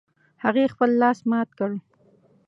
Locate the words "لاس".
1.01-1.19